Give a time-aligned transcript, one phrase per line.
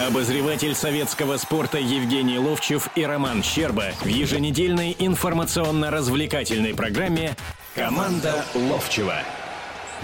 [0.00, 7.36] Обозреватель советского спорта Евгений Ловчев и Роман Щерба в еженедельной информационно-развлекательной программе
[7.74, 9.16] «Команда Ловчева».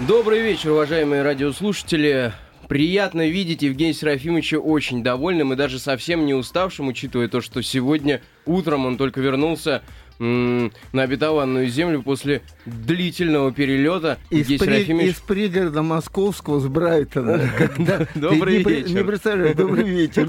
[0.01, 2.31] Добрый вечер, уважаемые радиослушатели.
[2.67, 8.21] Приятно видеть Евгения Серафимовича очень довольным и даже совсем не уставшим, учитывая то, что сегодня
[8.45, 9.81] утром он только вернулся
[10.19, 14.17] на обетованную землю после длительного перелета.
[14.29, 14.83] Из, при...
[15.07, 17.49] из пригорода московского с Брайтона.
[18.15, 18.89] Добрый вечер.
[18.89, 20.27] Не представляешь, добрый вечер.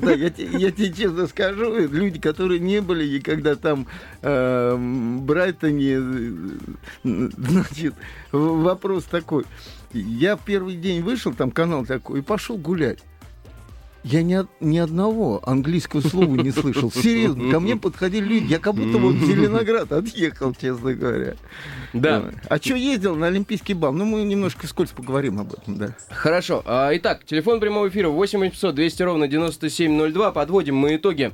[0.58, 3.86] Я, тебе честно скажу, люди, которые не были никогда там
[4.22, 6.00] э, в Брайтоне,
[7.02, 7.94] значит,
[8.32, 9.44] вопрос такой.
[9.92, 12.98] Я в первый день вышел, там канал такой, и пошел гулять.
[14.10, 16.90] Я ни, ни одного английского слова не слышал.
[16.90, 18.50] Серьезно, ко мне подходили люди.
[18.50, 21.34] Я как будто вот в Зеленоград отъехал, честно говоря.
[21.92, 22.30] Да.
[22.48, 23.92] А что ездил на Олимпийский бал?
[23.92, 25.94] Ну, мы немножко скользко поговорим об этом, да.
[26.08, 26.62] Хорошо.
[26.64, 30.32] А, итак, телефон прямого эфира 8 800 200 ровно 9702.
[30.32, 31.32] Подводим мы итоги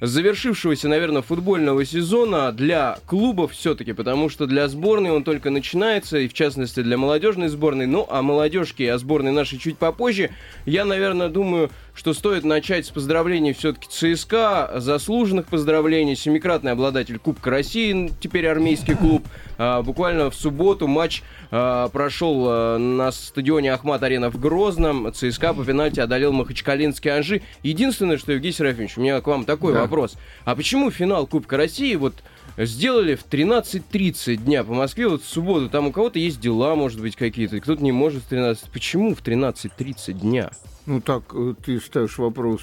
[0.00, 6.28] завершившегося, наверное, футбольного сезона для клубов все-таки, потому что для сборной он только начинается, и
[6.28, 7.86] в частности для молодежной сборной.
[7.86, 10.30] Ну, а молодежки, о сборной нашей чуть попозже.
[10.66, 17.50] Я, наверное, думаю, что стоит начать с поздравлений все-таки ЦСКА, заслуженных поздравлений, семикратный обладатель Кубка
[17.50, 19.28] России, теперь армейский клуб.
[19.58, 25.12] А, буквально в субботу матч а, прошел а, на стадионе Ахмат-Арена в Грозном.
[25.12, 27.42] ЦСКА по пенальти одолел Махачкалинский Анжи.
[27.62, 29.82] Единственное, что, Евгений Серафимович, у меня к вам такой да.
[29.82, 30.16] вопрос.
[30.46, 32.14] А почему финал Кубка России вот
[32.56, 36.98] сделали в 13.30 дня по Москве, вот в субботу, там у кого-то есть дела, может
[36.98, 38.70] быть, какие-то, кто-то не может в 13.
[38.72, 40.50] Почему в 13.30 дня?
[40.90, 42.62] Ну так, э, ты ставишь вопрос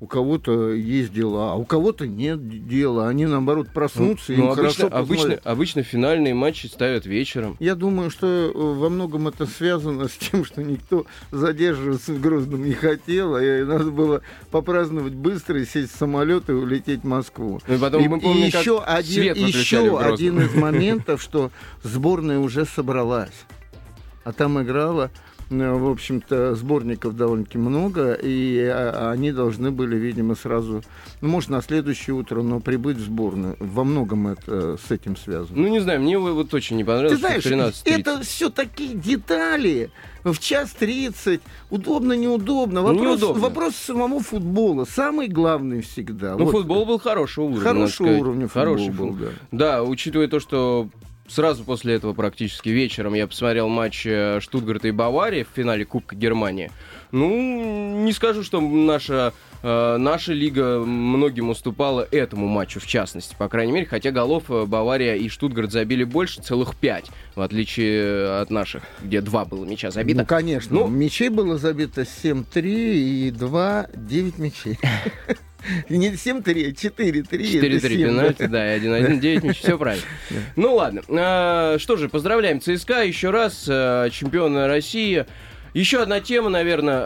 [0.00, 3.06] у кого-то есть дела, а у кого-то нет дела.
[3.08, 7.56] Они, наоборот, проснутся, ну, им ну, обычно, хорошо обычно, обычно финальные матчи ставят вечером.
[7.60, 12.64] Я думаю, что э, во многом это связано с тем, что никто задерживаться в Грозном
[12.64, 17.60] не хотел, и надо было попраздновать быстро, сесть в самолет и улететь в Москву.
[17.64, 21.52] Ну, и потом и, мы помним, и еще один, еще один из моментов, что
[21.84, 23.44] сборная уже собралась.
[24.24, 25.12] А там играла
[25.50, 30.82] в общем-то, сборников довольно-таки много, и а, они должны были, видимо, сразу,
[31.20, 33.56] ну, может, на следующее утро, но прибыть в сборную.
[33.58, 35.58] Во многом это с этим связано.
[35.58, 39.90] Ну, не знаю, мне вот очень не понравилось, Ты знаешь, 13 это все такие детали.
[40.24, 41.40] В час 30.
[41.70, 42.82] Удобно, неудобно.
[42.82, 43.42] Вопрос, ну, неудобно.
[43.42, 44.84] вопрос самого футбола.
[44.84, 46.36] Самый главный всегда.
[46.36, 46.50] Ну, вот.
[46.50, 47.62] футбол был хорошего уровня.
[47.62, 49.28] Хорошего уровня футбол Хороший был, да.
[49.52, 50.88] Да, учитывая то, что
[51.28, 56.16] сразу после этого практически вечером я посмотрел матч э, Штутгарта и Баварии в финале Кубка
[56.16, 56.70] Германии.
[57.12, 59.32] Ну, не скажу, что наша,
[59.62, 64.64] э, наша лига многим уступала этому матчу в частности, по крайней мере, хотя голов э,
[64.64, 69.90] Бавария и Штутгарт забили больше, целых пять, в отличие от наших, где два было мяча
[69.90, 70.20] забито.
[70.20, 74.78] Ну, конечно, ну, мячей было забито 7-3 и 2, 9 мячей.
[75.88, 77.26] Не 7-3, а 4-3.
[77.30, 80.04] 4-3 пенальти, да, и 1-1, 9 мячей, все правильно.
[80.56, 81.02] Ну ладно,
[81.78, 85.26] что же, поздравляем ЦСКА еще раз, чемпиона России.
[85.74, 87.04] Еще одна тема, наверное,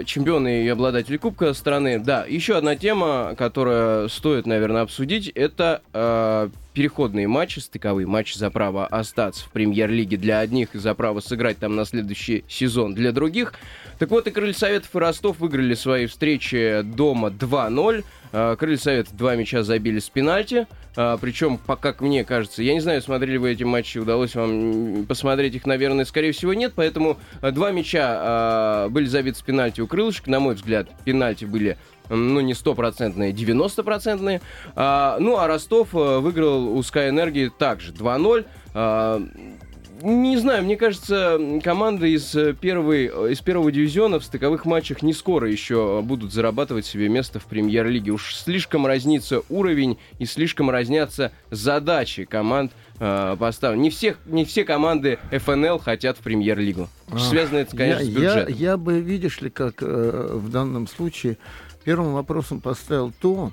[0.00, 1.98] э, чемпионы и обладатели Кубка страны.
[1.98, 8.50] Да, еще одна тема, которая стоит, наверное, обсудить, это э, переходные матчи, стыковые матчи за
[8.50, 13.12] право остаться в премьер-лиге для одних и за право сыграть там на следующий сезон для
[13.12, 13.52] других.
[13.98, 18.04] Так вот, и Крылья Советов и Ростов выиграли свои встречи дома 2-0.
[18.32, 20.66] А, Крылья Совет два мяча забили с пенальти.
[20.96, 25.54] А, Причем, как мне кажется, я не знаю, смотрели вы эти матчи, удалось вам посмотреть
[25.54, 26.72] их, наверное, скорее всего нет.
[26.74, 30.26] Поэтому а, два мяча были забиты с пенальти у крылышек.
[30.26, 31.78] На мой взгляд, пенальти были
[32.08, 34.40] ну, не стопроцентные, 90-процентные.
[34.74, 39.57] ну, а Ростов выиграл у Sky Energy также 2-0.
[40.02, 45.02] Не знаю, мне кажется, команды из, э, первой, э, из первого дивизиона в стыковых матчах
[45.02, 48.12] не скоро еще будут зарабатывать себе место в премьер-лиге.
[48.12, 53.82] Уж слишком разнится уровень и слишком разнятся задачи команд э, поставлены.
[53.82, 56.88] Не, всех, не все команды ФНЛ хотят в премьер-лигу.
[57.16, 58.54] Связано это, конечно, я, с бюджетом.
[58.54, 61.38] Я, я бы, видишь ли, как э, в данном случае
[61.84, 63.52] первым вопросом поставил то,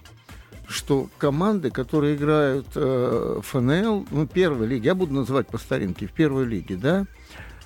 [0.68, 6.12] что команды, которые играют э, ФНЛ, ну, первой лиги, я буду называть по старинке, в
[6.12, 7.06] первой лиге, да,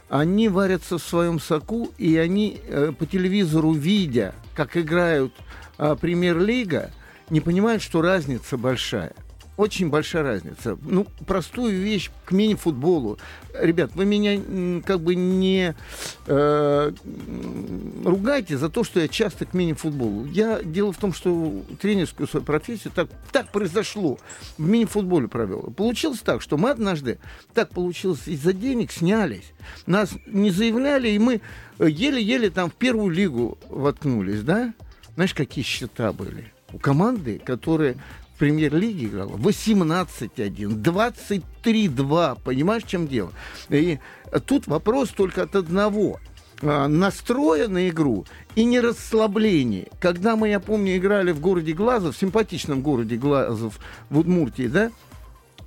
[0.10, 5.34] они варятся в своем соку, и они э, по телевизору, видя, как играют
[5.78, 6.92] э, премьер-лига,
[7.30, 9.14] не понимают, что разница большая
[9.60, 10.78] очень большая разница.
[10.82, 13.20] Ну, простую вещь к мини-футболу.
[13.54, 15.76] Ребят, вы меня как бы не
[16.28, 16.92] э,
[18.06, 20.26] ругайте за то, что я часто к мини-футболу.
[20.28, 24.18] Я дело в том, что тренерскую свою профессию так, так произошло.
[24.58, 25.74] В мини-футболе провел.
[25.76, 27.20] Получилось так, что мы однажды,
[27.54, 29.52] так получилось, из-за денег снялись.
[29.86, 31.42] Нас не заявляли, и мы
[31.80, 34.74] еле-еле там в первую лигу воткнулись, да?
[35.20, 36.54] знаешь, какие счета были?
[36.72, 37.96] У команды, которая
[38.29, 40.82] в премьер-лиге играла 18-1,
[41.64, 42.40] 23-2.
[42.44, 43.32] Понимаешь, в чем дело?
[43.70, 44.00] И
[44.48, 46.20] тут вопрос только от одного
[46.62, 48.26] а, настроя на игру
[48.56, 49.90] и не расслабление.
[50.00, 54.92] Когда мы, я помню, играли в городе Глазов, в симпатичном городе Глазов в Удмуртии, да,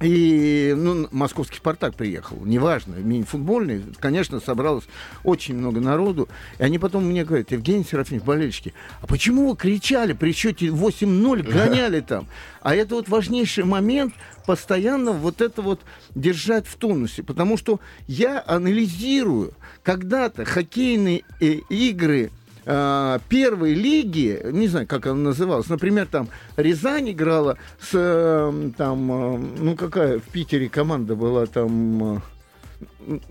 [0.03, 4.85] и ну, московский «Спартак» приехал, неважно, мини-футбольный, конечно, собралось
[5.25, 6.29] очень много народу.
[6.59, 11.43] И они потом мне говорят, Евгений Серафимович, болельщики, а почему вы кричали при счете 8-0,
[11.53, 12.27] гоняли там?
[12.61, 14.15] А это вот важнейший момент,
[14.47, 15.81] постоянно вот это вот
[16.15, 17.23] держать в тонусе.
[17.23, 19.53] Потому что я анализирую
[19.83, 22.31] когда-то хоккейные э, игры–
[22.65, 29.13] э, первой лиги, не знаю, как она называлась, например, там Рязань играла с, э, там,
[29.13, 32.23] э, ну какая в Питере команда была там...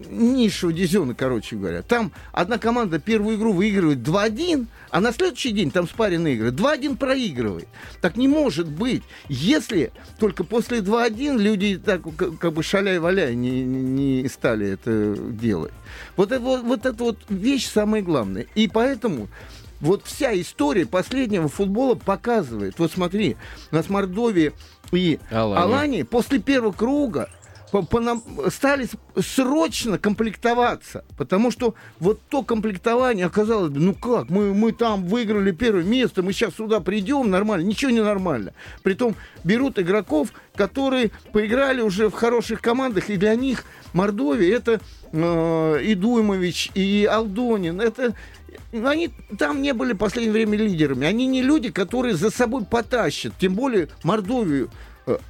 [0.10, 1.82] Низшего дивизиона, короче говоря.
[1.82, 6.98] Там одна команда первую игру выигрывает 2-1, а на следующий день там спаренные игры 2-1
[6.98, 7.68] проигрывает.
[8.02, 9.04] Так не может быть.
[9.30, 15.74] Если только после 2-1 люди так как бы шаляй-валяй не, не стали это делать.
[16.18, 18.48] Вот это вот, вот эта вот вещь самая главная.
[18.56, 19.30] И поэтому
[19.82, 22.76] вот вся история последнего футбола показывает.
[22.78, 23.36] Вот смотри,
[23.72, 24.54] у нас Мордовия
[24.92, 27.30] и Алания, Алания после первого круга
[27.72, 27.88] по,
[28.50, 28.88] стали
[29.20, 35.84] срочно комплектоваться, потому что вот то комплектование оказалось, ну как, мы, мы там выиграли первое
[35.84, 38.54] место, мы сейчас сюда придем, нормально, ничего не нормально.
[38.84, 43.64] Притом берут игроков, которые поиграли уже в хороших командах, и для них
[43.94, 44.82] Мордовия это
[45.12, 48.14] э, и Дуймович, и Алдонин, это
[48.74, 51.08] они там не были в последнее время лидерами.
[51.08, 53.34] Они не люди, которые за собой потащат.
[53.40, 54.70] Тем более Мордовию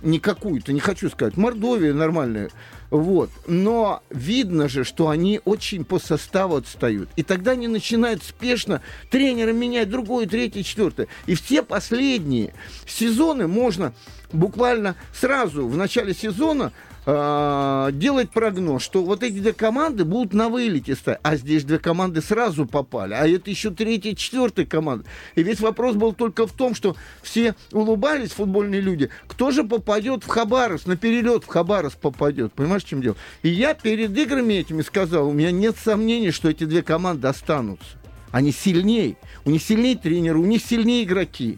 [0.02, 2.50] не какую-то, не хочу сказать, Мордовия нормальная,
[2.92, 3.30] вот.
[3.48, 7.10] Но видно же, что они очень по составу отстают.
[7.16, 11.08] И тогда они начинают спешно тренера менять, другое, третье, четвертое.
[11.26, 12.54] И все последние
[12.86, 13.94] сезоны можно
[14.34, 16.72] буквально сразу в начале сезона
[17.06, 21.20] э, делать прогноз, что вот эти две команды будут на вылете стоять.
[21.24, 23.14] А здесь две команды сразу попали.
[23.14, 25.06] А это еще третья, четвертая команда.
[25.36, 30.24] И весь вопрос был только в том, что все улыбались, футбольные люди, кто же попадет
[30.24, 32.54] в Хабаровск, на перелет в Хабаровск попадет.
[32.54, 33.16] Понимаешь, в чем дело?
[33.44, 37.86] И я перед играми этими сказал, у меня нет сомнений, что эти две команды останутся.
[38.32, 39.18] Они сильнее.
[39.44, 41.58] У них сильнее тренеры, у них сильнее игроки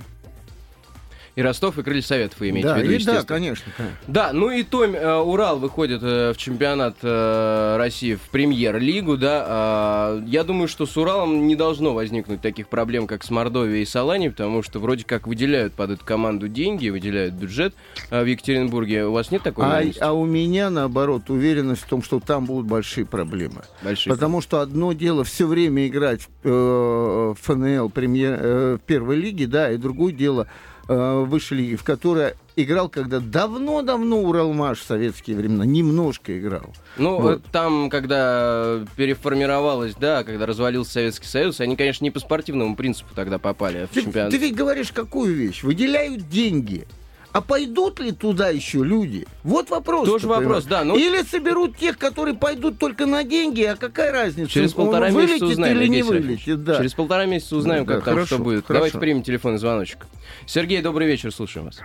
[1.36, 3.98] и Ростов, и Крылья Советов вы имеете да, в виду, и Да, конечно, конечно.
[4.08, 10.20] Да, ну и Том, э, Урал выходит э, в чемпионат э, России в премьер-лигу, да.
[10.20, 13.86] Э, я думаю, что с Уралом не должно возникнуть таких проблем, как с Мордовией и
[13.86, 17.74] Салани, потому что вроде как выделяют под эту команду деньги, выделяют бюджет
[18.12, 19.06] э, в Екатеринбурге.
[19.06, 22.68] У вас нет такой а, а у меня, наоборот, уверенность в том, что там будут
[22.68, 23.64] большие проблемы.
[23.82, 24.14] Большие.
[24.14, 29.48] Потому что одно дело все время играть в э, ФНЛ премьер, э, в первой лиге,
[29.48, 30.48] да, и другое дело
[30.88, 36.74] э, высшей лиги, в которой играл, когда давно-давно Уралмаш в советские времена, немножко играл.
[36.98, 37.44] Ну, вот.
[37.52, 43.40] там, когда переформировалось, да, когда развалился Советский Союз, они, конечно, не по спортивному принципу тогда
[43.40, 44.32] попали в ты, чемпионат.
[44.32, 45.64] Ты ведь говоришь какую вещь?
[45.64, 46.88] Выделяют деньги–
[47.34, 49.26] а пойдут ли туда еще люди?
[49.44, 50.08] Вот вопрос.
[50.08, 50.84] Тоже вопрос, да.
[50.84, 50.96] Ну...
[50.96, 54.52] Или соберут тех, которые пойдут только на деньги, а какая разница?
[54.52, 55.78] Через полтора Он месяца узнаем.
[55.78, 56.78] Или не вылетит, да.
[56.78, 58.66] Через полтора месяца узнаем, да, как да, там хорошо, что будет.
[58.68, 58.74] Хорошо.
[58.74, 60.06] Давайте примем телефонный звоночек.
[60.46, 61.82] Сергей, добрый вечер, слушаем вас.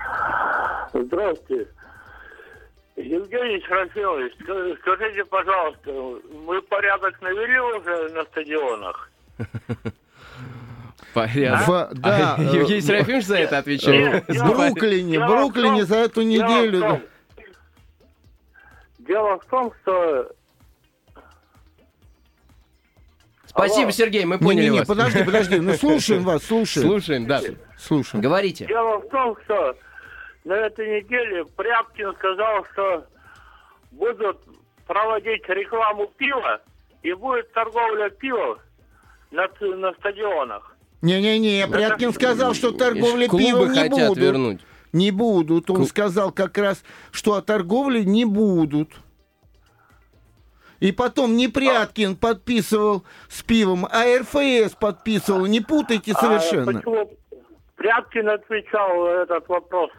[0.93, 1.67] Здравствуйте.
[2.97, 4.33] Евгений Трофимович,
[4.81, 5.91] скажите, пожалуйста,
[6.45, 9.11] мы порядок навели уже на стадионах?
[11.19, 11.67] Порядок.
[11.67, 14.25] В, да, а, Евгений Серафимович за это отвечает.
[14.29, 17.03] В Бруклине, в Бруклине за эту неделю.
[19.01, 20.31] Дело в том, что
[23.47, 23.91] Спасибо, Алло.
[23.91, 24.89] Сергей, мы поняли не, не, не, вас.
[24.89, 26.87] подожди, подожди, ну слушаем вас, слушаем.
[26.87, 27.41] Слушаем, да.
[27.77, 28.23] Слушаем.
[28.23, 28.67] Говорите.
[28.67, 29.75] Дело в том, что
[30.45, 33.07] на этой неделе Пряпкин сказал, что
[33.91, 34.39] будут
[34.87, 36.61] проводить рекламу пива
[37.03, 38.59] и будет торговля пивом
[39.33, 40.78] на, на стадионах.
[41.03, 44.19] Не-не-не, Пряткин сказал, что торговли пивом не хотят будут.
[44.19, 44.61] вернуть.
[44.93, 45.71] Не будут.
[45.71, 45.89] Он Клуб...
[45.89, 48.91] сказал как раз, что о торговле не будут.
[50.81, 55.47] И потом не Пряткин подписывал с пивом, а РФС подписывал.
[55.47, 56.71] Не путайте а совершенно.
[56.71, 57.11] А почему
[57.77, 59.91] Пряткин отвечал этот вопрос?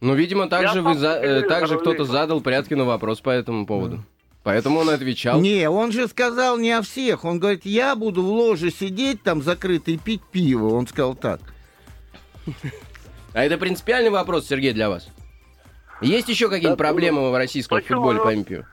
[0.00, 1.12] Ну, видимо, также, вы за...
[1.12, 4.00] Э, также кто-то задал Пряткину вопрос по этому поводу.
[4.46, 5.40] Поэтому он отвечал.
[5.40, 7.24] Не, он же сказал не о всех.
[7.24, 10.68] Он говорит, я буду в ложе сидеть там закрытый и пить пиво.
[10.68, 11.40] Он сказал так.
[13.34, 15.08] А это принципиальный вопрос, Сергей, для вас?
[16.00, 18.66] Есть еще какие-нибудь проблемы в российском футболе, помимо пива?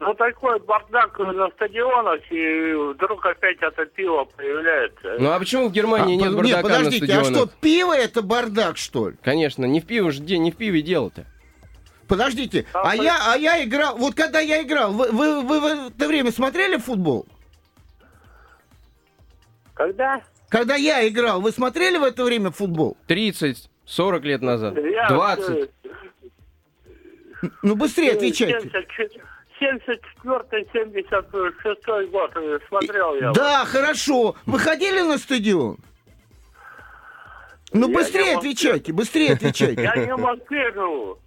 [0.00, 5.16] ну, такой бардак на стадионах, и вдруг опять это пиво появляется.
[5.18, 7.48] Ну а почему в Германии А, нет бардака Нет, подождите, на а стадионах?
[7.48, 9.16] что, пиво это бардак, что ли?
[9.22, 11.24] Конечно, не в пиво же не в пиве дело-то.
[12.08, 15.64] Подождите, а при- я, а я играл, вот когда я играл, вы, вы, вы в
[15.88, 17.26] это время смотрели футбол?
[19.74, 20.20] Когда?
[20.48, 22.96] Когда я играл, вы смотрели в это время футбол?
[23.06, 25.48] 30, 40 лет назад, Я, 20.
[25.48, 25.66] э,
[27.62, 28.70] Ну, быстрее отвечайте.
[29.60, 33.32] 74-76 год э, смотрел я.
[33.32, 34.36] Да, хорошо.
[34.46, 35.78] Вы ходили на стадион?
[37.72, 39.82] Ну, Я быстрее отвечайте, быстрее отвечайте.
[39.82, 41.18] Я не в Москве живу.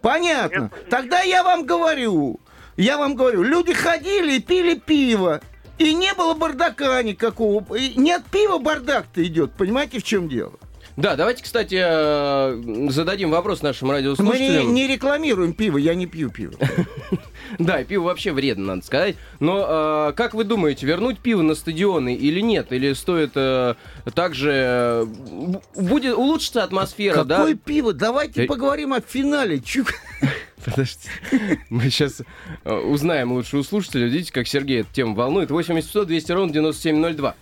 [0.00, 0.70] Понятно.
[0.90, 2.40] Тогда я вам говорю,
[2.76, 5.40] я вам говорю, люди ходили и пили пиво.
[5.78, 7.74] И не было бардака никакого.
[7.74, 9.52] И не от пива бардак-то идет.
[9.52, 10.54] Понимаете, в чем дело?
[10.98, 14.74] Да, давайте, кстати, э, зададим вопрос нашим Мы не, радиослушателям.
[14.74, 16.54] не рекламируем пиво, я не пью пиво.
[17.58, 19.16] Да, пиво вообще вредно, надо сказать.
[19.40, 22.72] Но э, как вы думаете, вернуть пиво на стадионы или нет?
[22.72, 23.74] Или стоит э,
[24.12, 25.06] также...
[25.74, 27.36] будет улучшится атмосфера, да?
[27.36, 27.92] Какое пиво?
[27.94, 29.62] Давайте поговорим о финале.
[30.64, 31.08] Подождите.
[31.70, 32.22] Мы сейчас
[32.64, 34.08] узнаем лучше у слушателей.
[34.08, 35.50] Видите, как Сергей эту тему волнует.
[35.50, 37.34] 800 200 ровно 9702.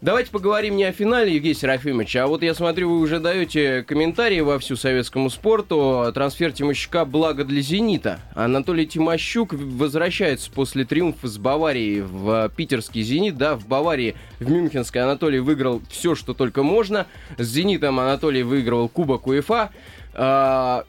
[0.00, 4.38] Давайте поговорим не о финале, Евгений Серафимович, а вот я смотрю, вы уже даете комментарии
[4.38, 6.12] во всю советскому спорту.
[6.14, 8.20] Трансфер Тимощука «Благо для «Зенита».
[8.36, 13.38] Анатолий Тимощук возвращается после триумфа с Баварией в питерский «Зенит».
[13.38, 17.08] Да, в Баварии, в Мюнхенской Анатолий выиграл все, что только можно.
[17.36, 19.70] С «Зенитом» Анатолий выигрывал Кубок УЕФА.
[20.14, 20.84] А,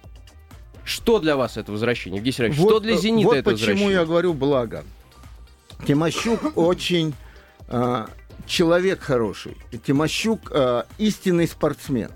[0.83, 2.69] что для вас это возвращение, Евгений Серафимович?
[2.69, 3.93] что для э, «Зенита» вот это почему возвращение?
[4.01, 4.83] я говорю благо.
[5.87, 7.15] Тимощук очень
[7.67, 8.07] а,
[8.49, 9.55] человек хороший.
[9.85, 12.11] Тимощук а, истинный спортсмен.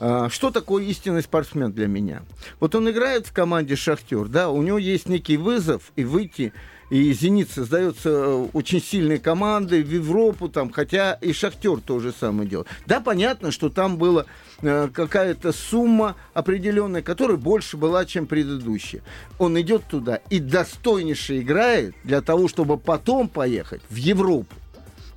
[0.00, 2.22] А, Что такое истинный спортсмен для меня?
[2.58, 6.52] Вот он играет в команде Шахтер, да, у него есть некий вызов и выйти,
[6.90, 12.12] и Зенит создается э, очень сильной командой в Европу, там, хотя и Шахтер то же
[12.12, 12.66] самое делал.
[12.86, 14.26] Да, понятно, что там была
[14.60, 19.02] э, какая-то сумма определенная, которая больше была, чем предыдущая.
[19.38, 24.54] Он идет туда и достойнейше играет для того, чтобы потом поехать в Европу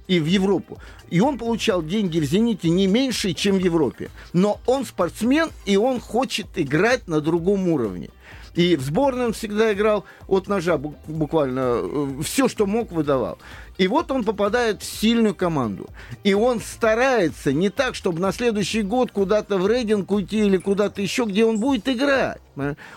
[0.07, 0.77] и в Европу.
[1.09, 4.09] И он получал деньги в «Зените» не меньше, чем в Европе.
[4.33, 8.09] Но он спортсмен, и он хочет играть на другом уровне.
[8.55, 13.37] И в сборной он всегда играл от ножа, бу- буквально все, что мог, выдавал.
[13.77, 15.89] И вот он попадает в сильную команду.
[16.23, 21.01] И он старается не так, чтобы на следующий год куда-то в рейдинг уйти или куда-то
[21.01, 22.39] еще, где он будет играть.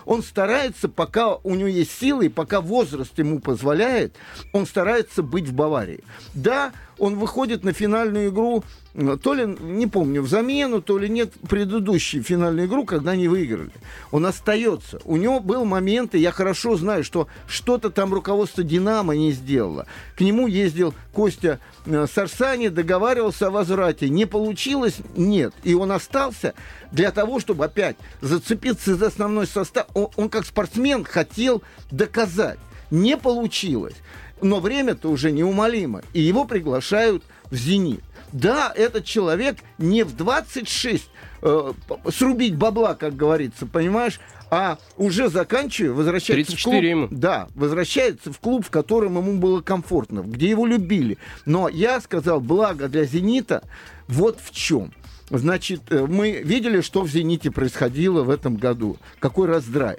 [0.05, 4.15] Он старается, пока у него есть силы, пока возраст ему позволяет,
[4.53, 6.05] он старается быть в Баварии.
[6.33, 8.63] Да, он выходит на финальную игру,
[8.93, 13.27] э, то ли, не помню, в замену, то ли нет, предыдущую финальную игру, когда они
[13.27, 13.71] выиграли.
[14.11, 14.99] Он остается.
[15.05, 19.87] У него был момент, и я хорошо знаю, что что-то там руководство «Динамо» не сделало.
[20.15, 24.09] К нему ездил Костя э, Сарсани, договаривался о возврате.
[24.09, 24.97] Не получилось?
[25.15, 25.53] Нет.
[25.63, 26.53] И он остался
[26.91, 29.87] для того, чтобы опять зацепиться за основной состав.
[29.93, 32.59] Он, он как спортсмен хотел доказать.
[32.91, 33.95] Не получилось.
[34.41, 36.01] Но время-то уже неумолимо.
[36.13, 38.01] И его приглашают в «Зенит».
[38.31, 41.09] Да, этот человек не в 26
[41.41, 41.73] э,
[42.13, 44.19] срубить бабла, как говорится, понимаешь,
[44.51, 46.83] а уже заканчивая, возвращается 34 в клуб.
[46.83, 47.07] ему.
[47.11, 51.17] Да, возвращается в клуб, в котором ему было комфортно, где его любили.
[51.45, 53.63] Но я сказал, благо для «Зенита»
[54.07, 54.91] вот в чем.
[55.29, 58.97] Значит, э, мы видели, что в «Зените» происходило в этом году.
[59.19, 59.97] Какой раздрай.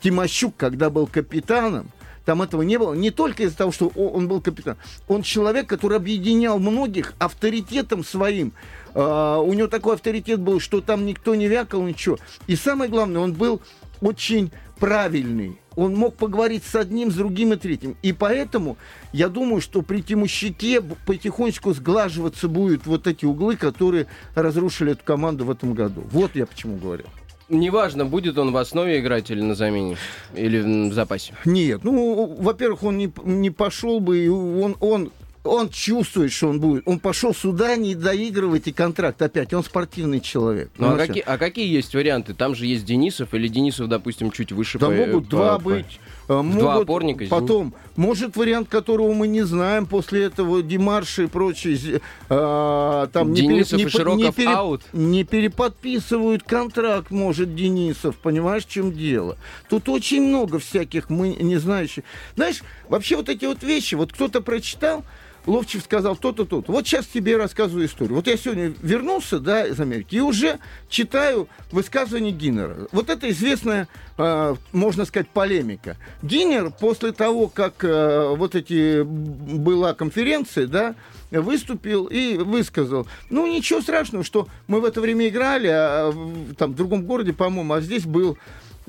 [0.00, 1.90] Тимощук, когда был капитаном,
[2.24, 2.94] там этого не было.
[2.94, 4.76] Не только из-за того, что он был капитан.
[5.08, 8.52] Он человек, который объединял многих авторитетом своим.
[8.94, 12.18] А, у него такой авторитет был, что там никто не вякал, ничего.
[12.46, 13.60] И самое главное, он был
[14.00, 15.58] очень правильный.
[15.76, 17.96] Он мог поговорить с одним, с другим и третьим.
[18.02, 18.76] И поэтому
[19.12, 25.04] я думаю, что при Тимощуке б- потихонечку сглаживаться будут вот эти углы, которые разрушили эту
[25.04, 26.02] команду в этом году.
[26.10, 27.04] Вот я почему говорю.
[27.50, 29.96] Неважно, будет он в основе играть или на замене,
[30.34, 31.34] или в запасе.
[31.44, 35.10] Нет, ну, во-первых, он не, не пошел бы, и он, он,
[35.42, 36.84] он чувствует, что он будет.
[36.86, 39.52] Он пошел сюда не доигрывать и контракт опять.
[39.52, 40.70] Он спортивный человек.
[40.78, 41.08] Ну, а понимаешь?
[41.08, 42.34] какие, а какие есть варианты?
[42.34, 45.64] Там же есть Денисов, или Денисов, допустим, чуть выше Да по- могут по- два по-
[45.64, 45.98] быть.
[46.30, 47.40] Два могут- опорника, извини.
[47.40, 53.42] Потом, может, вариант, которого мы не знаем, после этого Димарши и прочие, а, там не,
[53.42, 54.82] Денисов не и Широков не аут.
[54.92, 58.16] не переподписывают контракт, может, Денисов.
[58.16, 59.36] Понимаешь, в чем дело?
[59.68, 62.04] Тут очень много всяких мы не знающих.
[62.36, 65.04] Знаешь, вообще вот эти вот вещи, вот кто-то прочитал,
[65.46, 66.72] Ловчев сказал то-то, то-то.
[66.72, 68.16] Вот сейчас тебе рассказываю историю.
[68.16, 72.88] Вот я сегодня вернулся, да, из Америки, и уже читаю высказывание Гиннера.
[72.92, 75.96] Вот это известная, э, можно сказать, полемика.
[76.22, 80.94] Гиннер после того, как э, вот эти была конференция, да,
[81.30, 83.06] выступил и высказал.
[83.30, 86.12] Ну, ничего страшного, что мы в это время играли, а,
[86.58, 88.36] там в другом городе, по-моему, а здесь был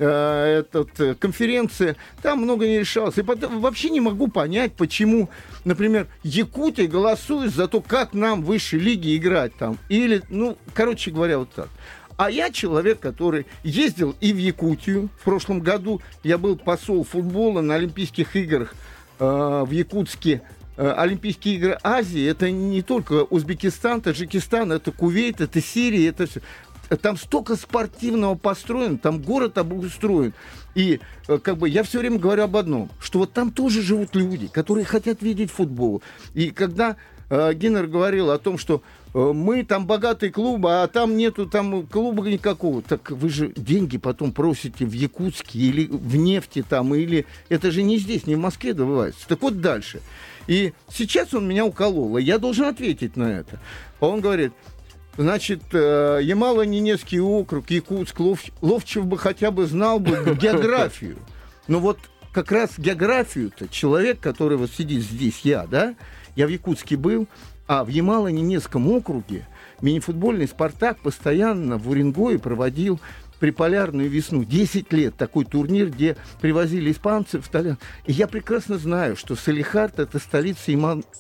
[0.04, 3.20] Э, этот, э, конференции, там много не решалось.
[3.20, 5.30] И потом, вообще не могу понять, почему,
[5.64, 9.78] например, Якутия голосует за то, как нам в высшей лиге играть там.
[9.90, 11.70] Или, ну, короче говоря, вот так.
[12.18, 15.10] А я человек, который ездил и в Якутию.
[15.20, 18.74] В прошлом году я был посол футбола на Олимпийских играх
[19.20, 20.42] э, в Якутске.
[20.78, 26.42] Э, Олимпийские игры Азии это не только Узбекистан, Таджикистан, это Кувейт, это Сирия, это все
[26.98, 30.34] там столько спортивного построено, там город обустроен.
[30.76, 34.16] И э, как бы я все время говорю об одном, что вот там тоже живут
[34.16, 36.02] люди, которые хотят видеть футбол.
[36.34, 36.98] И когда
[37.30, 38.82] э, Гиннер говорил о том, что
[39.14, 42.82] э, мы там богатый клуб, а там нету там клуба никакого.
[42.82, 47.84] Так вы же деньги потом просите в Якутске или в нефти там, или это же
[47.84, 49.28] не здесь, не в Москве добывается.
[49.28, 50.02] Так вот дальше.
[50.48, 53.60] И сейчас он меня уколол, и я должен ответить на это.
[54.00, 54.54] Он говорит,
[55.18, 61.18] Значит, э, Ямало-Ненецкий округ, Якутск, Лов, Ловчев бы хотя бы знал бы географию.
[61.68, 62.00] Но вот
[62.34, 65.96] как раз географию-то человек, который вот сидит здесь, я, да,
[66.36, 67.28] я в Якутске был,
[67.68, 69.48] а в Ямало-Ненецком округе
[69.82, 73.00] мини-футбольный «Спартак» постоянно в Уренгое проводил
[73.42, 74.46] приполярную весну.
[74.46, 77.80] 10 лет такой турнир, где привозили испанцев, итальян.
[78.06, 80.72] И я прекрасно знаю, что Салихард– это столица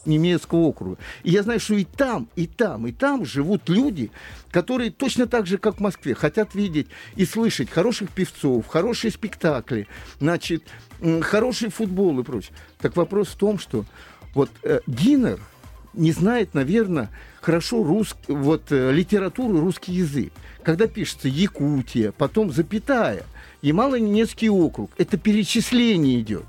[0.06, 0.98] немецкого округа.
[1.24, 4.12] И я знаю, что и там, и там, и там живут люди,
[4.52, 9.88] которые точно так же, как в Москве, хотят видеть и слышать хороших певцов, хорошие спектакли,
[10.20, 10.64] значит,
[11.22, 12.54] хороший футбол и прочее.
[12.78, 13.84] Так вопрос в том, что
[14.36, 15.40] вот э, Гиннер
[15.96, 17.10] не знает, наверное,
[17.42, 18.16] хорошо рус...
[18.28, 20.32] вот, э, литературу русский язык
[20.64, 23.24] когда пишется Якутия, потом запятая,
[23.62, 26.46] Ямало-Ненецкий округ, это перечисление идет.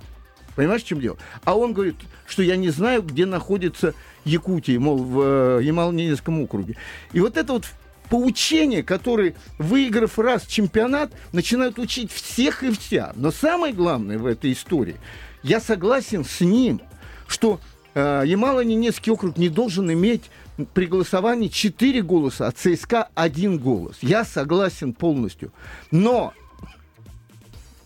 [0.55, 1.17] Понимаешь, в чем дело?
[1.45, 1.97] А он говорит,
[2.27, 3.95] что я не знаю, где находится
[4.25, 6.77] Якутия, мол, в э, Ямало-Ненецком округе.
[7.13, 7.65] И вот это вот
[8.11, 13.13] поучение, которое, выиграв раз чемпионат, начинают учить всех и вся.
[13.17, 14.97] Но самое главное в этой истории,
[15.43, 16.83] я согласен с ним,
[17.27, 17.59] что
[17.95, 20.31] э, Ямало-Ненецкий округ не должен иметь
[20.67, 23.99] при голосовании 4 голоса, а ЦСКА один голос.
[24.03, 25.53] Я согласен полностью.
[25.91, 26.33] Но,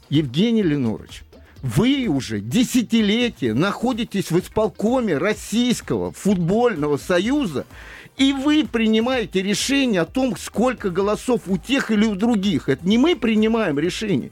[0.09, 1.25] Евгений Ленорович,
[1.62, 7.67] вы уже десятилетия находитесь в исполкоме Российского футбольного союза,
[8.17, 12.69] и вы принимаете решение о том, сколько голосов у тех или у других.
[12.69, 14.31] Это не мы принимаем решение.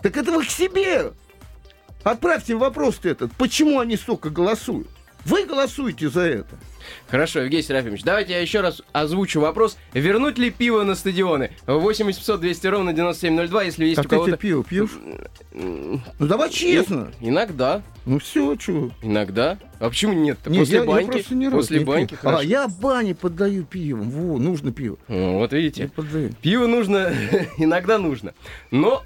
[0.00, 1.12] Так это вы к себе.
[2.02, 3.32] Отправьте вопрос этот.
[3.32, 4.88] Почему они столько голосуют?
[5.24, 6.58] Вы голосуете за это.
[7.08, 9.76] Хорошо, Евгений Серафимович, давайте я еще раз озвучу вопрос.
[9.92, 11.50] Вернуть ли пиво на стадионы?
[11.66, 14.32] 8 800 200 ровно 9702, если есть так у кого-то...
[14.32, 14.90] ты пиво пьешь?
[15.52, 17.10] Ну давай честно.
[17.20, 17.82] И, иногда.
[18.04, 18.90] Ну все, что?
[19.02, 19.58] Иногда.
[19.78, 20.38] А почему нет?
[20.44, 20.56] -то?
[20.58, 21.24] После я, баньки.
[21.28, 22.16] Я не после не баньки.
[22.20, 22.30] Пью.
[22.30, 24.10] А я бане поддаю пивом.
[24.10, 24.96] Во, нужно пиво.
[25.08, 25.90] Ну, вот видите.
[26.40, 27.12] Пиво нужно,
[27.58, 28.34] иногда нужно.
[28.70, 29.04] Но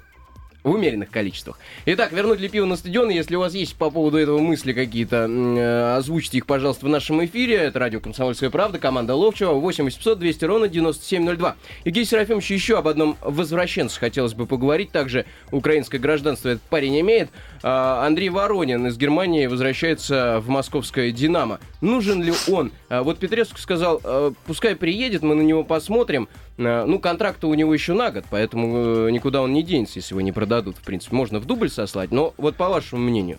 [0.67, 1.57] в умеренных количествах.
[1.85, 3.09] Итак, вернуть ли пиво на стадион?
[3.09, 7.23] Если у вас есть по поводу этого мысли какие-то, э, озвучьте их, пожалуйста, в нашем
[7.25, 7.55] эфире.
[7.55, 11.55] Это радио «Комсомольская правда», команда Ловчева, 8 800 200 ровно 9702.
[11.85, 14.91] Евгений Серафимович, еще об одном возвращенце хотелось бы поговорить.
[14.91, 17.29] Также украинское гражданство этот парень имеет.
[17.63, 21.59] А, Андрей Воронин из Германии возвращается в московское «Динамо».
[21.79, 22.73] Нужен ли он?
[22.89, 26.27] А, вот Петреску сказал, «А, пускай приедет, мы на него посмотрим.
[26.57, 30.21] Ну, контракт у него еще на год, поэтому э, никуда он не денется, если его
[30.21, 30.75] не продадут.
[30.77, 32.11] В принципе, можно в дубль сослать.
[32.11, 33.37] Но вот по вашему мнению.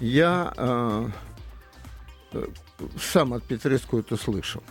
[0.00, 1.06] Я э,
[2.34, 2.46] э
[2.98, 4.62] сам от Петреску это слышал.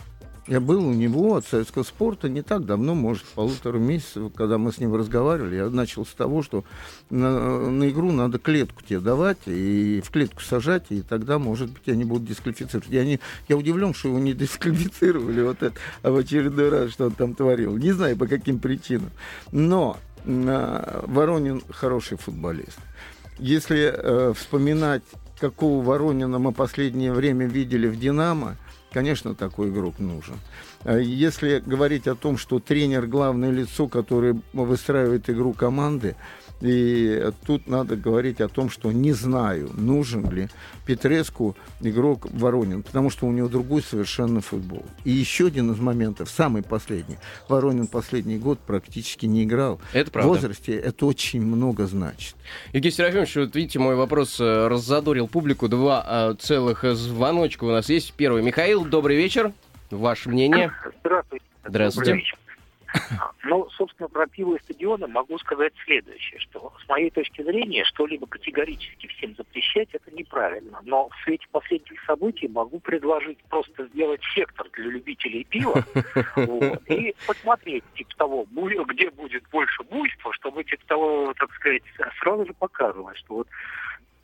[0.52, 4.70] Я был у него от советского спорта не так давно, может, полутора месяцев, когда мы
[4.70, 5.56] с ним разговаривали.
[5.56, 6.62] Я начал с того, что
[7.08, 11.88] на, на игру надо клетку тебе давать и в клетку сажать, и тогда, может быть,
[11.88, 12.90] они будут дисквалифицировать.
[12.90, 17.12] Я, я удивлен, что его не дисквалифицировали вот это, а в очередной раз, что он
[17.12, 17.78] там творил.
[17.78, 19.08] Не знаю, по каким причинам.
[19.52, 22.78] Но э, Воронин хороший футболист.
[23.38, 25.02] Если э, вспоминать,
[25.40, 28.58] какого Воронина мы последнее время видели в «Динамо»,
[28.92, 30.34] Конечно, такой игрок нужен.
[30.84, 36.14] А если говорить о том, что тренер главное лицо, которое выстраивает игру команды,
[36.62, 40.48] И тут надо говорить о том, что не знаю, нужен ли
[40.86, 44.84] Петреску игрок Воронин, потому что у него другой совершенно футбол.
[45.04, 47.18] И еще один из моментов, самый последний.
[47.48, 49.80] Воронин последний год практически не играл.
[49.92, 50.28] Это правда.
[50.28, 52.36] В возрасте это очень много значит.
[52.72, 55.68] Евгений Серафимович, вот видите, мой вопрос э, раззадорил публику.
[55.68, 58.12] Два э, целых звоночка у нас есть.
[58.12, 58.42] Первый.
[58.42, 59.52] Михаил, добрый вечер.
[59.90, 60.72] Ваше мнение?
[61.00, 61.44] Здравствуйте.
[61.66, 62.22] Здравствуйте.
[63.44, 68.26] Ну, собственно, про пиво и стадионы могу сказать следующее, что с моей точки зрения что-либо
[68.26, 70.80] категорически всем запрещать это неправильно.
[70.84, 75.84] Но в свете последних событий могу предложить просто сделать сектор для любителей пива
[76.36, 78.46] вот, и посмотреть, типа того,
[78.86, 81.82] где будет больше буйства, чтобы типа того, так сказать,
[82.20, 83.48] сразу же показывать, что вот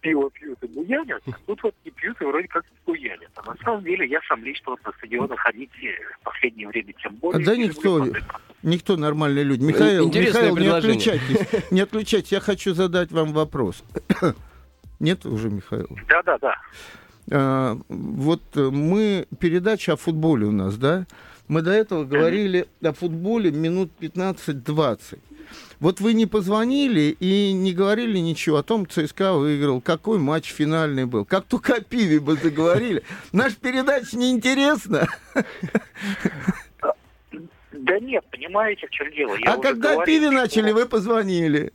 [0.01, 3.31] пиво пьют и буянят, а тут вот не пьют и вроде как не буянят.
[3.37, 5.71] А на самом деле я сам лично вот на стадионы ходить
[6.21, 7.45] в последнее время тем более...
[7.45, 8.07] Да никто,
[8.63, 9.65] никто нормальный люди.
[9.65, 11.71] Михаил, Интересное Михаил не отключайтесь.
[11.71, 13.83] Не отключайтесь, я хочу задать вам вопрос.
[15.01, 15.89] Нет уже, Михаил?
[16.09, 16.57] Да-да-да.
[17.31, 21.07] А, вот мы, передача о футболе у нас, да?
[21.49, 25.19] Мы до этого говорили о футболе минут 15-20.
[25.81, 31.07] Вот вы не позвонили и не говорили ничего о том, ЦСКА выиграл, какой матч финальный
[31.07, 31.25] был.
[31.25, 33.05] Как только о пиве бы заговорили.
[33.33, 35.07] Наша передача неинтересна.
[37.71, 39.37] Да нет, понимаете, в чем дело.
[39.37, 41.73] Я а когда говорил, пиве начали, вы позвонили.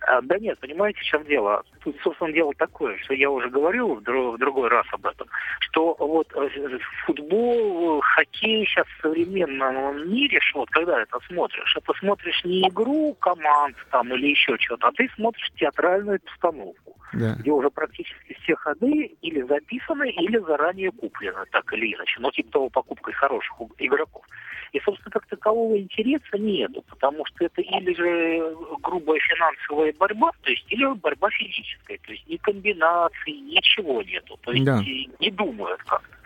[0.00, 1.62] А, да нет, понимаете, в чем дело?
[1.82, 5.26] Тут, собственно, дело такое, что я уже говорил в, друг, в другой раз об этом,
[5.60, 11.92] что вот э, футбол, хоккей сейчас в современном мире, что вот когда это смотришь, это
[11.98, 17.34] смотришь не игру команд там или еще что-то, а ты смотришь театральную постановку, да.
[17.38, 22.50] где уже практически все ходы или записаны, или заранее куплены, так или иначе, но типа
[22.52, 24.24] того покупкой хороших игроков.
[24.72, 30.50] И, собственно, как такового интереса нету, потому что это или же грубая финансовая борьба, то
[30.50, 34.82] есть или борьба физическая, то есть ни комбинаций, ничего нету, то есть да.
[34.82, 36.19] не думают как-то.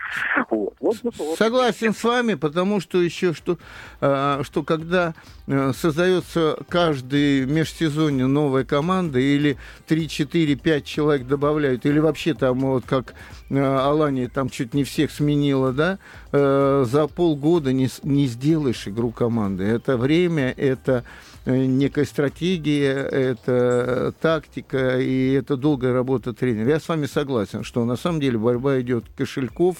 [0.51, 0.75] Вот.
[0.81, 1.97] Вот, вот, Согласен вот.
[1.97, 3.59] с вами, потому что еще что,
[4.01, 5.15] а, что когда
[5.47, 12.61] а, создается каждый межсезонье новая команда, или 3, 4, 5 человек добавляют, или вообще там
[12.61, 13.15] вот как
[13.51, 15.99] а, Алания там чуть не всех сменила, да,
[16.33, 19.65] а, за полгода не, не сделаешь игру команды.
[19.65, 21.05] Это время, это
[21.47, 26.71] Э, некая стратегия, это тактика и это долгая работа тренера.
[26.71, 29.77] Я с вами согласен, что на самом деле борьба идет кошельков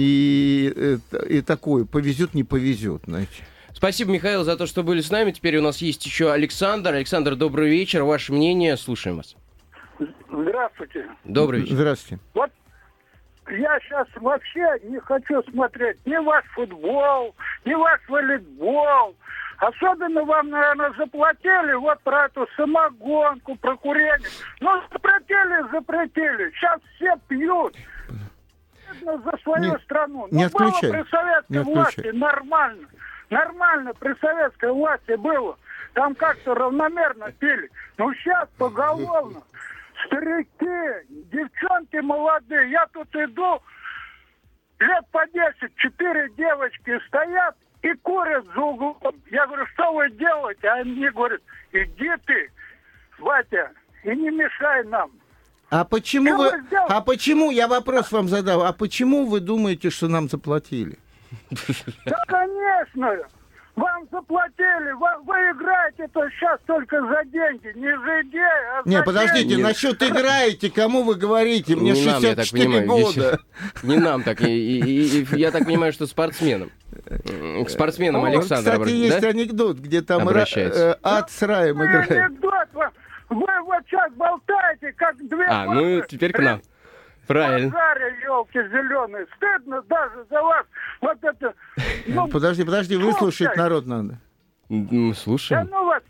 [0.00, 3.44] и, и такое, повезет, не повезет, знаете.
[3.72, 5.32] Спасибо, Михаил, за то, что были с нами.
[5.32, 6.94] Теперь у нас есть еще Александр.
[6.94, 8.04] Александр, добрый вечер.
[8.04, 9.36] Ваше мнение, слушаем вас.
[10.30, 11.06] Здравствуйте.
[11.24, 11.74] Добрый вечер.
[11.74, 12.22] Здравствуйте.
[12.34, 12.50] Вот
[13.50, 19.16] я сейчас вообще не хочу смотреть ни ваш футбол, ни ваш волейбол,
[19.62, 24.18] Особенно вам, наверное, заплатили вот про эту самогонку, про курение.
[24.60, 26.50] Ну, запретили, запретили.
[26.50, 27.76] Сейчас все пьют.
[29.04, 30.28] За свою не, страну.
[30.30, 30.90] Не ну, было отключай.
[30.90, 32.88] при советской не власти нормально.
[33.30, 35.56] Нормально при советской власти было.
[35.94, 37.70] Там как-то равномерно пили.
[37.98, 39.42] Но сейчас поголовно.
[40.06, 42.70] Старики, девчонки молодые.
[42.70, 43.62] Я тут иду,
[44.78, 49.14] лет по 10, четыре девочки стоят, и курят за углом.
[49.30, 50.68] Я говорю, что вы делаете?
[50.68, 51.40] А они говорят,
[51.72, 52.50] иди ты,
[53.18, 53.72] Ватя,
[54.04, 55.10] и не мешай нам.
[55.72, 56.50] А почему вы,
[56.86, 60.98] а почему, я вопрос вам задал, а почему вы думаете, что нам заплатили?
[62.04, 63.16] Да, конечно.
[63.74, 69.02] Вам заплатили, вы, вы играете то сейчас только за деньги, не за идеи, а Не,
[69.02, 69.62] подождите, деньги.
[69.62, 71.74] насчет играете, кому вы говорите?
[71.74, 73.40] Мне не 64 нам, я так понимаю, года.
[73.82, 76.70] Не нам так, и, и, и, я так понимаю, что спортсменам.
[77.64, 78.72] К спортсменам, Александр.
[78.72, 79.28] Кстати, есть да?
[79.28, 82.10] анекдот, где там ра- э, ад с раем играет.
[82.10, 82.91] Анекдот,
[83.32, 85.44] вы вот сейчас болтаете, как две...
[85.46, 86.62] А, ну теперь к нам.
[87.26, 87.70] Правильно.
[87.70, 89.26] Базаре, елки зеленые.
[89.36, 90.66] Стыдно даже за вас.
[91.00, 91.54] Вот это...
[92.06, 94.18] Ну, подожди, подожди, выслушать народ надо.
[94.68, 95.66] Мы слушаем.
[95.66, 96.02] Да ну вас...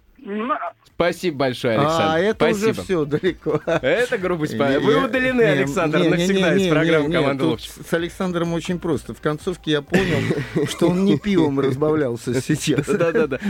[0.94, 2.14] Спасибо большое, Александр.
[2.14, 2.70] А, это Спасибо.
[2.70, 3.60] уже все далеко.
[3.66, 4.54] Это грубость.
[4.54, 7.72] Вы удалены, Александр, не, навсегда не, не, из программы не, «Команда Ловчев».
[7.88, 9.14] С Александром очень просто.
[9.14, 10.20] В концовке я понял,
[10.68, 12.86] что он не пивом разбавлялся сейчас.
[12.86, 13.40] Да-да-да.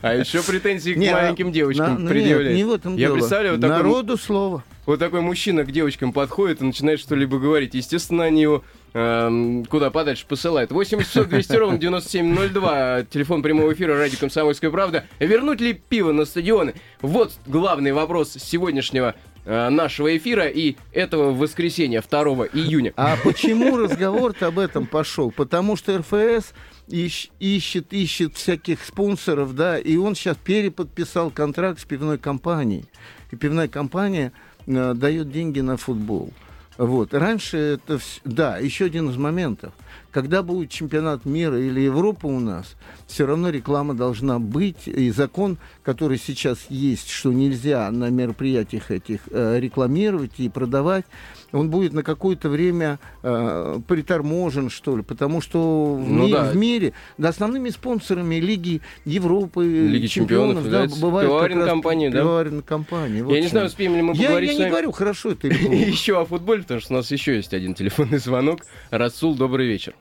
[0.00, 2.56] А еще претензии к маленьким девочкам предъявляют.
[2.56, 4.64] Не в этом Я представляю, вот Народу слово.
[4.86, 7.74] Вот такой мужчина к девочкам подходит и начинает что-либо говорить.
[7.74, 10.70] Естественно, они его э, куда подальше посылают.
[10.72, 13.02] 8 200 ровно 9702.
[13.10, 15.04] Телефон прямого эфира ради «Комсомольская правда».
[15.18, 16.72] Вернуть ли пиво на стадионы?
[17.02, 22.22] Вот главный вопрос сегодняшнего э, нашего эфира и этого воскресенья, 2
[22.54, 22.94] июня.
[22.96, 25.30] А почему разговор-то об этом пошел?
[25.30, 26.54] Потому что РФС
[26.88, 32.84] ищ, ищет, ищет всяких спонсоров, да, и он сейчас переподписал контракт с пивной компанией.
[33.30, 34.32] И пивная компания
[34.66, 36.32] э, дает деньги на футбол.
[36.78, 37.12] Вот.
[37.12, 37.94] Раньше это...
[37.94, 39.72] вс- Да, еще один из моментов.
[40.12, 44.86] Когда будет чемпионат мира или Европа у нас, все равно реклама должна быть.
[44.86, 51.04] И закон, который сейчас есть, что нельзя на мероприятиях этих э, рекламировать и продавать,
[51.52, 55.02] он будет на какое-то время э, приторможен, что ли.
[55.02, 56.44] Потому что в, Ну ми- да.
[56.50, 62.10] в мире да, основными спонсорами Лиги Европы, Лиги чемпионов является бывают как пивоваренная раз компания,
[62.10, 62.18] да?
[62.20, 63.22] пивоваренная компания.
[63.22, 65.46] Вот Я не знаю, успеем ли мы я, поговорить я с не говорю, хорошо это
[65.48, 65.74] или.
[65.90, 68.60] Еще о футболе, потому что у нас еще есть один телефонный звонок.
[68.90, 69.94] Расул, добрый вечер.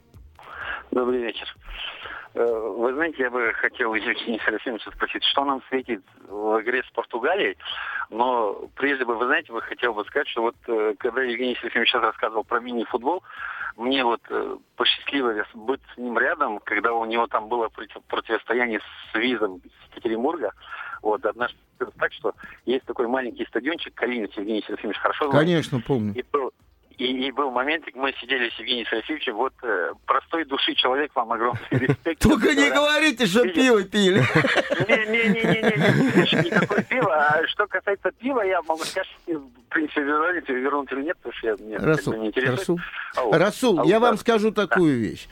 [0.92, 1.56] Добрый вечер.
[2.38, 6.92] Э, Вы знаете, я бы хотел Евгения Серафимовича спросить, что нам светит в игре с
[6.92, 7.58] Португалией,
[8.12, 11.90] но прежде бы, вы знаете, бы хотел бы сказать, что вот э, когда Евгений Серафимович
[11.90, 13.24] сейчас рассказывал про мини-футбол,
[13.76, 18.82] мне вот э, посчастливилось быть с ним рядом, когда у него там было против- противостояние
[18.82, 20.52] с визом с Екатеринбурга.
[21.02, 21.58] Вот, однажды
[21.98, 22.34] так, что
[22.66, 25.46] есть такой маленький стадиончик, Калинец Евгений Серафимович хорошо знает.
[25.46, 26.14] Конечно, помню.
[26.14, 26.52] И был,
[26.98, 31.32] и, и был моментик, мы сидели с Евгением Серафимовичем, вот э, простой души человек, вам
[31.32, 32.22] огромный респект.
[32.22, 34.20] Только не говорите, что пиво пили.
[34.88, 37.16] Не-не-не, никакое пиво.
[37.16, 41.56] А что касается пива, я могу сказать, в принципе, вернуть, или нет, потому что я
[41.58, 41.78] мне
[42.18, 42.60] не интересует.
[42.60, 42.80] Расул,
[43.16, 43.38] А
[43.82, 45.28] А я вам скажу такую вещь.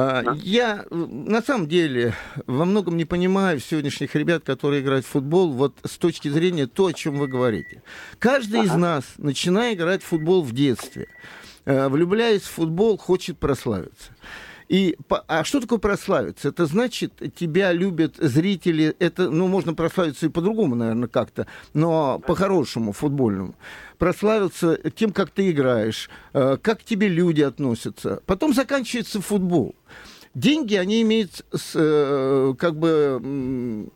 [0.00, 0.22] А.
[0.44, 2.14] Я э, на самом деле
[2.46, 6.86] во многом не понимаю сегодняшних ребят, которые играют в футбол, вот с точки зрения то,
[6.86, 7.82] о чем вы говорите.
[8.20, 11.08] Каждый из нас, начиная играть в футбол в детстве,
[11.64, 14.12] э, влюбляясь в футбол, хочет прославиться.
[14.68, 16.48] И, а что такое прославиться?
[16.48, 22.92] Это значит, тебя любят зрители, это, ну, можно прославиться и по-другому, наверное, как-то, но по-хорошему,
[22.92, 23.54] футбольному.
[23.96, 28.22] Прославиться тем, как ты играешь, э, как к тебе люди относятся.
[28.26, 29.74] Потом заканчивается футбол.
[30.34, 33.88] Деньги, они имеют, с, э, как бы,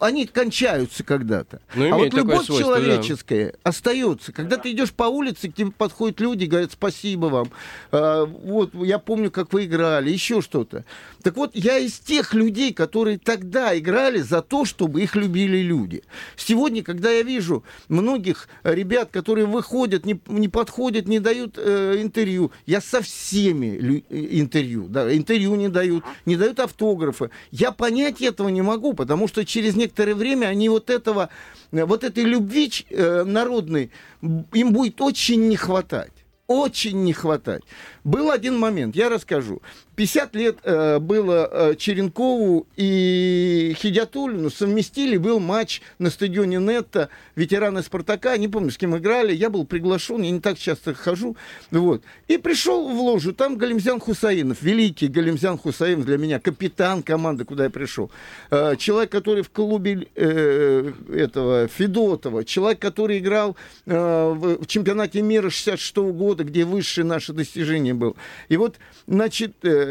[0.00, 1.60] они кончаются когда-то.
[1.74, 2.82] Ну, а вот любовь свойство, да.
[2.82, 4.32] человеческая остается.
[4.32, 7.50] Когда ты идешь по улице, к тебе подходят люди и говорят спасибо вам.
[7.92, 10.84] А, вот, я помню, как вы играли, еще что-то.
[11.22, 16.02] Так вот, я из тех людей, которые тогда играли за то, чтобы их любили люди.
[16.36, 22.52] Сегодня, когда я вижу многих ребят, которые выходят, не, не подходят, не дают э, интервью,
[22.66, 27.30] я со всеми э, интервью, да, интервью не дают, не дают автографы.
[27.50, 31.28] Я понять этого не могу, потому что через некоторое время они вот этого,
[31.72, 36.12] э, вот этой любви э, народной, им будет очень не хватать.
[36.46, 37.62] Очень не хватать.
[38.04, 39.62] Был один момент, я расскажу.
[39.96, 47.82] 50 лет э, было э, Черенкову и Хидятулину совместили, был матч на стадионе Нетта, ветераны
[47.82, 51.36] Спартака, не помню, с кем играли, я был приглашен, я не так часто хожу,
[51.70, 52.02] вот.
[52.28, 57.64] И пришел в ложу, там Галимзян Хусаинов, великий Галимзян Хусаинов для меня, капитан команды, куда
[57.64, 58.10] я пришел.
[58.50, 63.56] Э, человек, который в клубе э, этого Федотова, человек, который играл
[63.86, 68.14] э, в, в чемпионате мира 66 года, где высшее наше достижение был.
[68.50, 69.85] И вот, значит, э,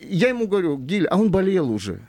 [0.00, 2.00] я ему говорю, Гиль, а он болел уже.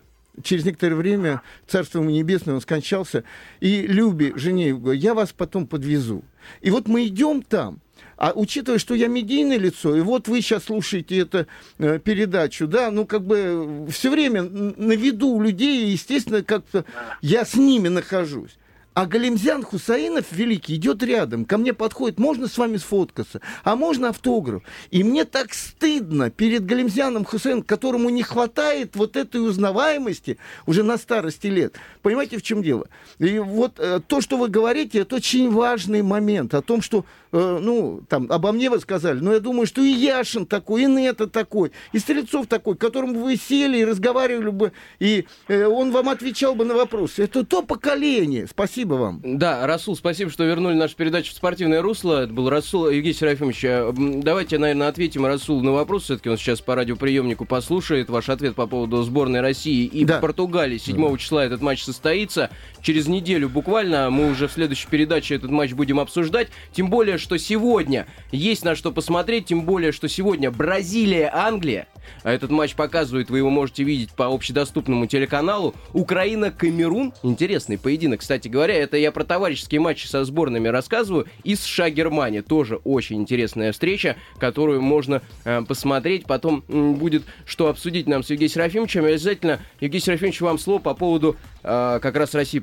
[0.42, 3.24] Через некоторое время, царство ему небесное, он скончался.
[3.60, 6.24] И Любе, жене, я вас потом подвезу.
[6.62, 7.80] И вот мы идем там,
[8.20, 12.92] а учитывая, что я медийное лицо, и вот вы сейчас слушаете эту э, передачу, да,
[12.92, 16.84] ну как бы все время на виду у людей, естественно, как-то
[17.22, 18.58] я с ними нахожусь.
[18.94, 24.10] А Галимзян Хусаинов великий идет рядом, ко мне подходит, можно с вами сфоткаться, а можно
[24.10, 24.64] автограф.
[24.92, 30.98] И мне так стыдно перед Галимзяном Хусаиновым, которому не хватает вот этой узнаваемости уже на
[30.98, 31.76] старости лет.
[32.02, 32.88] Понимаете, в чем дело?
[33.20, 37.60] И вот э, то, что вы говорите, это очень важный момент о том, что, э,
[37.62, 41.28] ну, там, обо мне вы сказали, но я думаю, что и Яшин такой, и Нета
[41.28, 46.10] такой, и Стрельцов такой, к которому вы сели и разговаривали бы, и э, он вам
[46.10, 47.24] отвечал бы на вопросы.
[47.24, 48.48] Это то поколение.
[48.50, 49.22] Спасибо вам.
[49.24, 52.24] Да, Расул, спасибо, что вернули нашу передачу в спортивное русло.
[52.24, 53.64] Это был Расул Евгений Серафимович.
[53.64, 56.04] э, Давайте, наверное, ответим Расул на вопрос.
[56.04, 60.20] Все-таки он сейчас по радиоприемнику послушает ваш ответ по поводу сборной России и Да.
[60.20, 60.78] Португалии.
[60.78, 62.50] 7 числа этот матч состоится.
[62.82, 66.48] Через неделю буквально мы уже в следующей передаче этот матч будем обсуждать.
[66.74, 71.88] Тем более, что сегодня есть на что посмотреть, тем более, что сегодня Бразилия-Англия.
[72.24, 75.76] А этот матч показывает, вы его можете видеть по общедоступному телеканалу.
[75.94, 77.14] Украина-Камерун.
[77.24, 78.74] Интересный поединок, кстати говоря.
[78.76, 81.28] Это я про товарищеские матчи со сборными рассказываю.
[81.44, 82.42] И США-Германия.
[82.42, 86.26] Тоже очень интересная встреча, которую можно э, посмотреть.
[86.26, 89.06] Потом м, будет что обсудить нам с Евгением Серафимовичем.
[89.06, 92.60] И обязательно, Евгений Серафимович, вам слово по поводу э, как раз России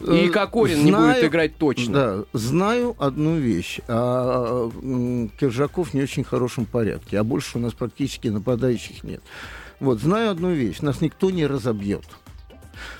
[0.00, 1.92] и Э, Кокорин не знаю- будет играть точно.
[1.92, 3.73] Да, знаю одну вещь.
[3.88, 4.70] А,
[5.38, 9.22] Киржаков не очень хорошем порядке, а больше у нас практически нападающих нет.
[9.80, 10.80] Вот, знаю одну вещь.
[10.80, 12.04] Нас никто не разобьет.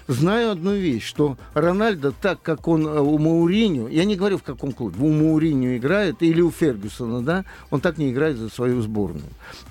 [0.06, 4.42] Знаю одну вещь, что Рональдо, так как он э, у Мауриню, я не говорю в
[4.42, 8.82] каком клубе, у Мауриню играет или у Фергюсона, да, он так не играет за свою
[8.82, 9.24] сборную.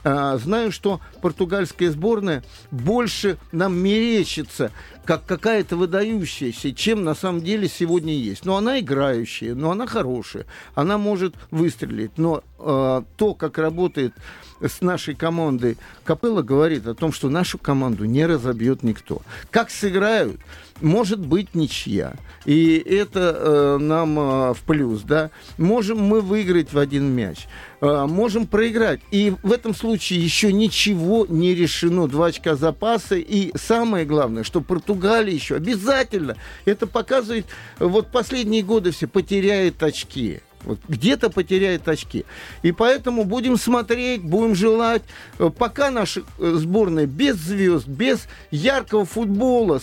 [0.03, 4.71] А, знаю, что португальская сборная больше нам мерещится
[5.05, 8.45] как какая-то выдающаяся, чем на самом деле сегодня есть.
[8.45, 12.11] Но она играющая, но она хорошая, она может выстрелить.
[12.17, 14.13] Но э, то, как работает
[14.61, 19.21] с нашей командой, Капелла говорит о том, что нашу команду не разобьет никто.
[19.51, 20.39] Как сыграют,
[20.81, 22.13] может быть ничья.
[22.45, 25.31] И это э, нам э, в плюс, да.
[25.57, 27.47] Можем мы выиграть в один мяч.
[27.83, 29.01] Э, можем проиграть.
[29.11, 32.07] И в этом случае еще ничего не решено.
[32.07, 33.15] Два очка запаса.
[33.15, 37.45] И самое главное, что Португалия еще обязательно, это показывает,
[37.79, 40.39] вот последние годы все потеряет очки.
[40.63, 42.23] Вот где-то потеряет очки.
[42.61, 45.01] И поэтому будем смотреть, будем желать.
[45.37, 49.81] Э, Пока наша э, сборная без звезд, без яркого футбола,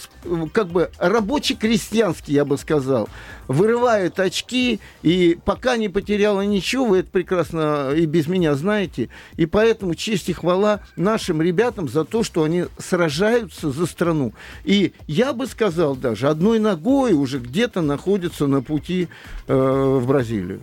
[0.54, 3.10] как бы рабочий-крестьянский, я бы сказал,
[3.50, 9.08] вырывает очки, и пока не потеряла ничего, вы это прекрасно и без меня знаете.
[9.36, 14.34] И поэтому честь и хвала нашим ребятам за то, что они сражаются за страну.
[14.64, 19.08] И я бы сказал даже, одной ногой уже где-то находятся на пути
[19.48, 20.60] э, в Бразилию.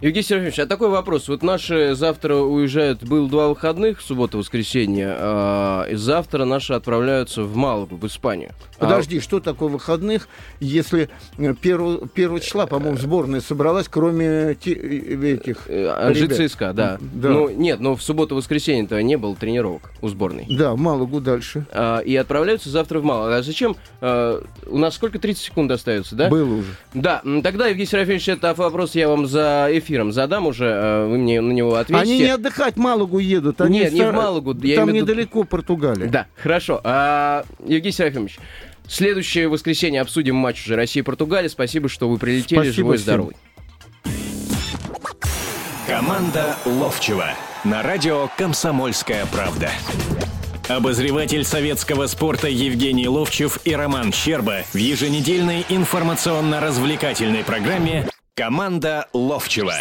[0.00, 1.26] Евгений Серафимович, а такой вопрос.
[1.26, 7.96] Вот наши завтра уезжают, было два выходных, суббота-воскресенье, а, и завтра наши отправляются в Малагу,
[7.96, 8.52] в Испанию.
[8.78, 10.28] А, Подожди, что такое выходных,
[10.60, 15.64] если э, первого, первого числа, по-моему, сборная собралась, кроме те- э, этих...
[15.66, 15.88] э?
[16.48, 16.98] ЦСКА, да.
[17.00, 17.30] Да.
[17.30, 20.46] Ну, нет, но в субботу-воскресенье-то не было тренировок у сборной.
[20.48, 21.66] Да, в Малагу дальше.
[21.72, 23.32] А, и отправляются завтра в Малагу.
[23.32, 23.74] А зачем?
[24.00, 25.18] а, у нас сколько?
[25.18, 26.28] 30 секунд остается, да?
[26.28, 26.68] Было уже.
[26.94, 31.40] Да, тогда, Евгений Серафимович, это вопрос я вам за эфиром задам уже, а, вы мне
[31.40, 32.02] на него ответите.
[32.02, 33.60] Они не отдыхать в Малагу едут.
[33.60, 36.08] Они Нет, не в Малагу, я Там недалеко Португалия.
[36.08, 36.80] Да, хорошо.
[36.84, 38.38] А, Евгений Серафимович,
[38.86, 41.48] следующее воскресенье обсудим матч уже Россия-Португалия.
[41.48, 43.04] Спасибо, что вы прилетели, Спасибо живой, всем.
[43.04, 43.36] здоровый.
[45.86, 47.30] Команда Ловчева
[47.64, 49.70] на радио «Комсомольская правда».
[50.68, 58.06] Обозреватель советского спорта Евгений Ловчев и Роман Щерба в еженедельной информационно-развлекательной программе
[58.38, 59.74] «Команда Ловчева».